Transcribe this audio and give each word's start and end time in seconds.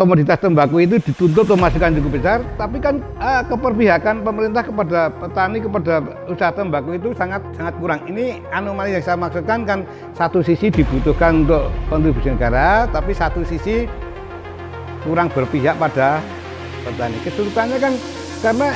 komoditas 0.00 0.40
tembakau 0.40 0.80
itu 0.80 0.96
dituntut 0.96 1.44
memastikan 1.52 1.92
cukup 1.92 2.16
besar, 2.16 2.40
tapi 2.56 2.80
kan 2.80 3.04
uh, 3.20 3.44
keperpihakan 3.44 4.24
pemerintah 4.24 4.64
kepada 4.64 5.12
petani 5.12 5.60
kepada 5.60 6.00
usaha 6.24 6.48
tembakau 6.56 6.96
itu 6.96 7.12
sangat 7.12 7.44
sangat 7.52 7.76
kurang. 7.76 8.00
Ini 8.08 8.40
anomali 8.48 8.96
yang 8.96 9.04
saya 9.04 9.20
maksudkan 9.20 9.68
kan 9.68 9.84
satu 10.16 10.40
sisi 10.40 10.72
dibutuhkan 10.72 11.44
untuk 11.44 11.68
kontribusi 11.92 12.32
negara, 12.32 12.88
tapi 12.88 13.12
satu 13.12 13.44
sisi 13.44 13.84
kurang 15.04 15.28
berpihak 15.28 15.76
pada 15.76 16.24
petani. 16.80 17.20
Kesulitannya 17.20 17.76
kan 17.76 17.92
karena 18.40 18.68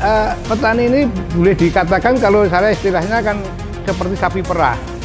uh, 0.00 0.32
petani 0.48 0.82
ini 0.88 1.00
boleh 1.36 1.52
dikatakan 1.52 2.16
kalau 2.16 2.48
saya 2.48 2.72
istilahnya 2.72 3.20
kan 3.20 3.36
seperti 3.84 4.16
sapi 4.16 4.40
perah 4.40 4.99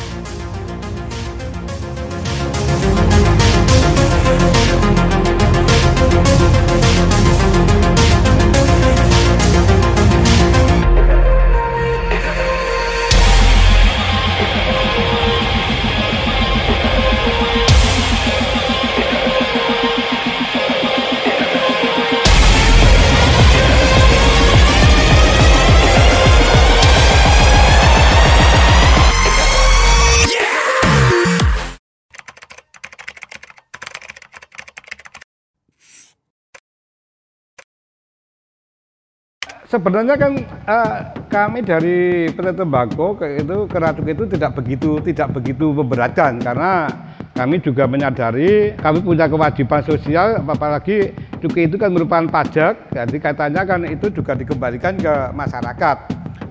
sebenarnya 39.76 40.16
kan 40.16 40.32
uh, 40.64 40.92
kami 41.28 41.60
dari 41.60 42.32
PT 42.32 42.56
Tembakau 42.56 43.20
itu 43.20 43.68
keratuk 43.68 44.08
itu 44.08 44.24
tidak 44.32 44.56
begitu 44.56 45.04
tidak 45.04 45.36
begitu 45.36 45.76
memberatkan. 45.76 46.40
Karena 46.40 46.88
kami 47.36 47.60
juga 47.60 47.84
menyadari 47.84 48.72
kami 48.80 49.04
punya 49.04 49.28
kewajiban 49.28 49.84
sosial 49.84 50.40
apalagi 50.48 51.12
cukai 51.44 51.68
itu 51.68 51.76
kan 51.76 51.92
merupakan 51.92 52.24
pajak. 52.32 52.96
Jadi 52.96 53.18
katanya 53.20 53.68
kan 53.68 53.84
itu 53.84 54.08
juga 54.16 54.32
dikembalikan 54.40 54.96
ke 54.96 55.14
masyarakat. 55.36 55.98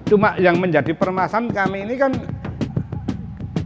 Cuma 0.05 0.37
yang 0.37 0.61
menjadi 0.61 0.93
permasalahan 0.93 1.49
kami 1.49 1.89
ini 1.89 1.97
kan 1.97 2.13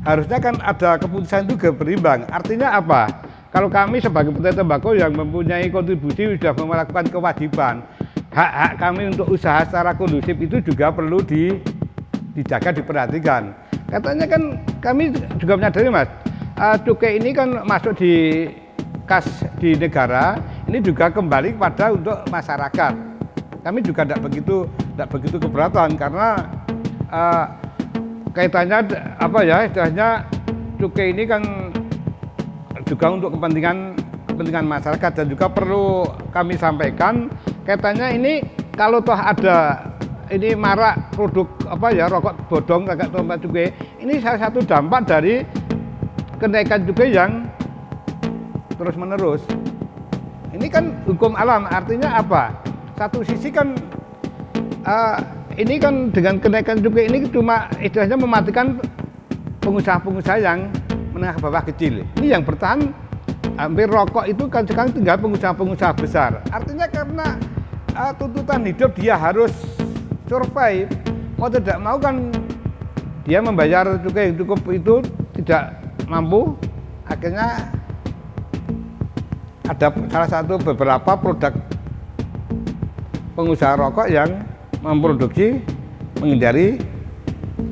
harusnya 0.06 0.38
kan 0.38 0.54
ada 0.62 0.94
keputusan 1.02 1.50
itu 1.50 1.74
berimbang. 1.74 2.22
Artinya 2.30 2.78
apa? 2.78 3.26
Kalau 3.50 3.66
kami 3.66 3.98
sebagai 3.98 4.30
PT 4.30 4.54
Tembakau 4.54 4.94
yang 4.94 5.10
mempunyai 5.10 5.66
kontribusi 5.72 6.38
sudah 6.38 6.54
melakukan 6.54 7.10
kewajiban 7.10 7.82
hak-hak 8.38 8.72
kami 8.78 9.02
untuk 9.10 9.26
usaha 9.34 9.66
secara 9.66 9.90
kondusif 9.98 10.38
itu 10.38 10.62
juga 10.62 10.94
perlu 10.94 11.18
di, 11.18 11.58
dijaga, 12.38 12.70
diperhatikan. 12.70 13.50
Katanya 13.90 14.30
kan 14.30 14.42
kami 14.78 15.10
juga 15.42 15.58
menyadari 15.58 15.90
mas, 15.90 16.06
uh, 16.54 16.78
cukai 16.86 17.18
ini 17.18 17.34
kan 17.34 17.66
masuk 17.66 17.98
di 17.98 18.46
kas 19.10 19.26
di 19.58 19.74
negara, 19.74 20.38
ini 20.70 20.78
juga 20.78 21.10
kembali 21.10 21.58
kepada 21.58 21.90
untuk 21.90 22.14
masyarakat. 22.30 22.94
Kami 23.66 23.78
juga 23.82 24.06
tidak 24.06 24.22
begitu 24.22 24.70
tidak 24.94 25.08
begitu 25.10 25.36
keberatan 25.42 25.98
karena 25.98 26.28
uh, 27.10 27.46
kaitannya 28.30 28.86
apa 29.18 29.38
ya 29.42 29.66
istilahnya 29.66 30.08
cukai 30.78 31.10
ini 31.10 31.26
kan 31.26 31.42
juga 32.86 33.18
untuk 33.18 33.34
kepentingan 33.34 33.98
kepentingan 34.30 34.66
masyarakat 34.70 35.10
dan 35.10 35.26
juga 35.26 35.50
perlu 35.50 36.06
kami 36.30 36.54
sampaikan 36.54 37.26
katanya 37.68 38.08
ini 38.08 38.40
kalau 38.72 39.04
toh 39.04 39.12
ada 39.12 39.84
ini 40.32 40.56
marak 40.56 41.12
produk 41.12 41.44
apa 41.68 41.88
ya 41.92 42.08
rokok 42.08 42.34
bodong 42.48 42.88
kakak 42.88 43.12
tempat 43.12 43.38
juga 43.44 43.64
ini 44.00 44.12
salah 44.24 44.40
satu 44.48 44.64
dampak 44.64 45.04
dari 45.04 45.44
kenaikan 46.40 46.88
juga 46.88 47.04
yang 47.04 47.44
terus 48.80 48.96
menerus 48.96 49.44
ini 50.58 50.66
kan 50.66 50.90
hukum 51.04 51.36
alam 51.36 51.68
artinya 51.68 52.18
apa? 52.18 52.50
Satu 52.96 53.20
sisi 53.22 53.52
kan 53.52 53.76
uh, 54.88 55.16
ini 55.54 55.78
kan 55.78 56.08
dengan 56.10 56.40
kenaikan 56.42 56.82
juga 56.82 57.04
ini 57.04 57.28
cuma 57.28 57.68
istilahnya 57.78 58.16
mematikan 58.16 58.80
pengusaha-pengusaha 59.60 60.38
yang 60.40 60.66
menengah 61.12 61.36
bawah 61.38 61.62
kecil. 61.62 62.02
Ini 62.18 62.34
yang 62.34 62.42
bertahan 62.42 62.90
hampir 63.54 63.86
rokok 63.86 64.26
itu 64.26 64.50
kan 64.50 64.66
sekarang 64.66 64.90
tinggal 64.90 65.14
pengusaha-pengusaha 65.20 65.92
besar. 65.94 66.42
Artinya 66.50 66.90
karena 66.90 67.38
uh, 67.98 68.12
tuntutan 68.14 68.62
hidup 68.62 68.94
dia 68.94 69.18
harus 69.18 69.50
survive. 70.30 70.86
Mau 71.34 71.50
tidak 71.50 71.78
mau 71.82 71.98
kan 71.98 72.30
dia 73.26 73.42
membayar 73.42 73.98
cukai 74.00 74.30
yang 74.30 74.38
cukup 74.38 74.58
itu 74.70 74.94
tidak 75.42 75.74
mampu. 76.06 76.54
Akhirnya 77.08 77.68
ada 79.68 79.88
salah 80.08 80.30
satu 80.30 80.54
beberapa 80.56 81.12
produk 81.18 81.52
pengusaha 83.36 83.76
rokok 83.76 84.08
yang 84.08 84.30
memproduksi 84.80 85.60
menghindari 86.22 86.78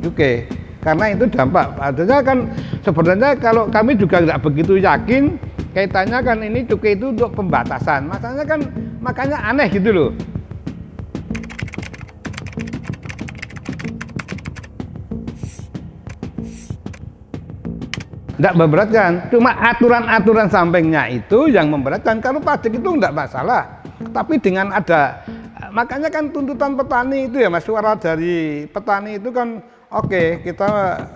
cukai. 0.02 0.46
Karena 0.84 1.10
itu 1.10 1.26
dampak. 1.26 1.74
Artinya 1.82 2.22
kan 2.22 2.38
sebenarnya 2.86 3.34
kalau 3.42 3.66
kami 3.66 3.98
juga 3.98 4.22
tidak 4.22 4.38
begitu 4.46 4.78
yakin 4.78 5.34
kaitannya 5.74 6.22
kan 6.22 6.38
ini 6.46 6.62
cukai 6.62 6.94
itu 6.94 7.10
untuk 7.10 7.34
pembatasan. 7.34 8.06
Masalahnya 8.06 8.46
kan 8.46 8.60
makanya 9.06 9.38
aneh 9.46 9.70
gitu 9.70 9.94
loh. 9.94 10.10
Tidak 18.36 18.52
memberatkan 18.58 19.30
cuma 19.30 19.54
aturan-aturan 19.54 20.50
sampingnya 20.50 21.08
itu 21.08 21.46
yang 21.48 21.70
memberatkan. 21.70 22.18
Kalau 22.18 22.42
pajak 22.42 22.74
itu 22.74 22.84
tidak 22.98 23.14
masalah 23.14 23.76
tapi 24.12 24.36
dengan 24.36 24.72
ada 24.72 25.24
makanya 25.72 26.12
kan 26.12 26.28
tuntutan 26.28 26.76
petani 26.76 27.28
itu 27.28 27.40
ya 27.40 27.48
mas 27.48 27.64
suara 27.64 27.96
dari 27.96 28.68
petani 28.68 29.16
itu 29.16 29.32
kan 29.32 29.60
oke 29.88 30.08
okay, 30.08 30.26
kita 30.44 30.68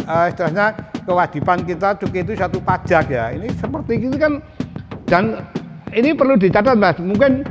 uh, 0.08 0.26
istilahnya 0.32 0.76
kewajiban 1.04 1.64
kita 1.64 1.96
cukai 2.00 2.22
itu 2.24 2.32
satu 2.36 2.58
pajak 2.60 3.04
ya. 3.12 3.32
Ini 3.36 3.48
seperti 3.56 3.92
itu 4.00 4.16
kan 4.16 4.40
dan 5.08 5.44
ini 5.92 6.16
perlu 6.16 6.36
dicatat 6.40 6.76
mas. 6.76 6.96
Mungkin 7.00 7.44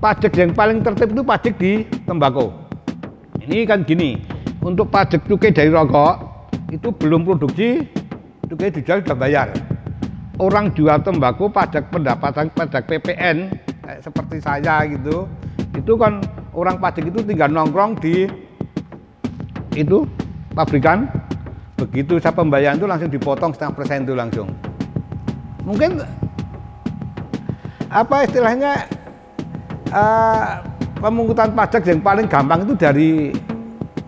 pajak 0.00 0.32
yang 0.36 0.52
paling 0.52 0.84
tertib 0.84 1.16
itu 1.16 1.22
pajak 1.24 1.54
di 1.56 1.72
tembakau. 2.04 2.52
Ini 3.40 3.64
kan 3.64 3.86
gini, 3.86 4.20
untuk 4.60 4.90
pajak 4.90 5.24
cukai 5.24 5.54
dari 5.54 5.70
rokok 5.70 6.14
itu 6.74 6.90
belum 6.90 7.22
produksi, 7.22 7.86
cukai 8.50 8.74
dijual 8.74 9.00
sudah 9.06 9.16
bayar. 9.16 9.48
Orang 10.36 10.74
jual 10.76 11.00
tembakau 11.00 11.48
pajak 11.48 11.88
pendapatan 11.88 12.52
pajak 12.52 12.84
PPN 12.84 13.56
kayak 13.86 14.00
seperti 14.04 14.36
saya 14.42 14.84
gitu, 14.84 15.24
itu 15.72 15.92
kan 15.96 16.20
orang 16.52 16.76
pajak 16.76 17.08
itu 17.08 17.24
tinggal 17.24 17.48
nongkrong 17.48 17.96
di 18.02 18.28
itu 19.76 20.04
pabrikan, 20.52 21.08
begitu 21.80 22.20
saya 22.20 22.36
pembayaran 22.36 22.76
itu 22.76 22.88
langsung 22.88 23.08
dipotong 23.12 23.52
setengah 23.56 23.72
persen 23.76 24.04
itu 24.04 24.14
langsung. 24.16 24.48
Mungkin 25.64 26.04
apa 27.88 28.26
istilahnya 28.26 28.88
uh, 29.92 30.62
pemungutan 30.98 31.52
pajak 31.52 31.86
yang 31.86 32.00
paling 32.00 32.26
gampang 32.26 32.64
itu 32.64 32.74
dari 32.74 33.10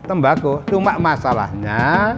tembakau. 0.08 0.64
Cuma 0.66 0.96
masalahnya 0.96 2.16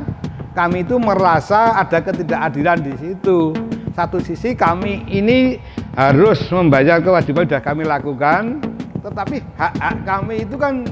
kami 0.54 0.87
itu 0.87 0.97
merasa 0.97 1.75
ada 1.75 1.98
ketidakadilan 1.98 2.78
di 2.81 2.94
situ. 2.97 3.53
Satu 3.91 4.22
sisi 4.22 4.54
kami 4.54 5.03
ini 5.10 5.59
harus 5.98 6.47
membayar 6.54 7.03
kewajiban 7.03 7.45
sudah 7.45 7.60
kami 7.60 7.83
lakukan, 7.83 8.62
tetapi 9.03 9.42
hak-hak 9.59 9.97
kami 10.06 10.47
itu 10.47 10.54
kan 10.54 10.86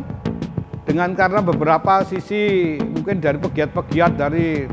dengan 0.88 1.12
karena 1.14 1.44
beberapa 1.44 2.02
sisi 2.02 2.74
mungkin 2.80 3.20
dari 3.20 3.38
pegiat-pegiat 3.38 4.18
dari 4.18 4.64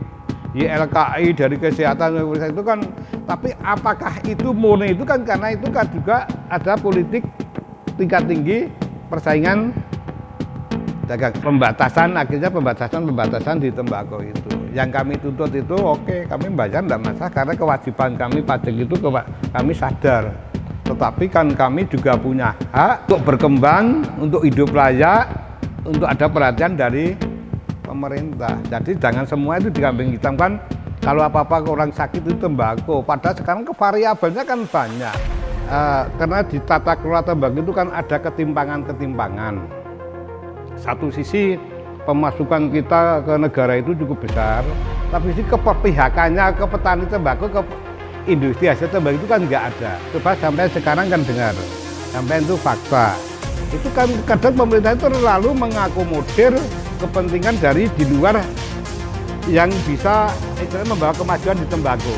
YLKI 0.56 1.36
dari 1.36 1.59
kesehatan 1.59 2.15
itu 2.24 2.63
kan 2.63 2.80
tapi 3.27 3.51
apakah 3.59 4.24
itu 4.24 4.56
murni 4.56 4.95
itu 4.95 5.03
kan 5.03 5.27
karena 5.27 5.51
itu 5.51 5.68
kan 5.68 5.83
juga 5.91 6.24
ada 6.48 6.80
politik 6.80 7.27
tingkat 7.95 8.24
tinggi 8.27 8.68
persaingan 9.07 9.71
dagang. 11.07 11.33
Pembatasan 11.39 12.18
akhirnya 12.18 12.50
pembatasan 12.51 13.01
pembatasan 13.07 13.56
di 13.62 13.69
tembakau 13.71 14.19
itu. 14.21 14.51
Yang 14.75 14.89
kami 14.92 15.13
tuntut 15.21 15.51
itu 15.56 15.77
oke 15.77 16.03
okay, 16.03 16.19
kami 16.27 16.51
bayar 16.51 16.83
tidak 16.83 17.00
masalah 17.00 17.31
karena 17.31 17.53
kewajiban 17.56 18.09
kami 18.19 18.39
pajak 18.44 18.75
itu 18.75 18.95
kami 19.53 19.71
sadar. 19.71 20.24
Tetapi 20.86 21.25
kan 21.31 21.50
kami 21.56 21.89
juga 21.89 22.13
punya 22.13 22.53
hak 22.69 23.09
untuk 23.09 23.21
berkembang 23.25 24.06
untuk 24.21 24.45
hidup 24.45 24.69
layak 24.69 25.25
untuk 25.81 26.06
ada 26.06 26.25
perhatian 26.30 26.77
dari 26.77 27.18
pemerintah. 27.81 28.53
Jadi 28.69 29.00
jangan 29.00 29.25
semua 29.25 29.57
itu 29.57 29.74
dikambing 29.74 30.13
hitamkan 30.13 30.62
kalau 31.01 31.25
apa-apa 31.25 31.62
orang 31.65 31.89
sakit 31.89 32.21
itu 32.21 32.38
tembakau. 32.38 33.01
Padahal 33.01 33.33
sekarang 33.33 33.65
variabelnya 33.65 34.44
kan 34.45 34.62
banyak 34.69 35.44
uh, 35.69 36.03
karena 36.17 36.39
di 36.45 36.57
tata 36.63 36.94
kelola 36.97 37.21
tembakau 37.25 37.62
itu 37.62 37.73
kan 37.73 37.88
ada 37.94 38.17
ketimpangan-ketimpangan. 38.21 39.56
Satu 40.75 41.09
sisi 41.09 41.56
pemasukan 42.06 42.69
kita 42.69 43.25
ke 43.25 43.33
negara 43.39 43.73
itu 43.81 43.97
cukup 43.97 44.27
besar, 44.27 44.62
tapi 45.09 45.33
sisi 45.33 45.44
keperpihakannya 45.47 46.45
ke 46.53 46.65
petani 46.69 47.06
tembakau, 47.09 47.50
ke 47.50 47.62
industri 48.29 48.69
hasil 48.69 48.89
tembakau 48.91 49.17
itu 49.17 49.27
kan 49.29 49.39
nggak 49.41 49.63
ada. 49.73 49.94
Coba 50.13 50.38
sampai 50.38 50.69
sekarang 50.69 51.07
kan 51.09 51.21
dengar, 51.25 51.56
sampai 52.13 52.41
itu 52.41 52.56
fakta. 52.59 53.17
Itu 53.73 53.89
kan 53.97 54.07
kadang 54.29 54.53
pemerintah 54.53 54.94
itu 54.94 55.09
terlalu 55.09 55.50
mengakomodir 55.57 56.53
kepentingan 57.01 57.57
dari 57.59 57.89
di 57.97 58.06
luar 58.13 58.39
yang 59.50 59.69
bisa 59.85 60.29
membawa 60.85 61.13
kemajuan 61.13 61.57
di 61.57 61.67
tembakau. 61.69 62.17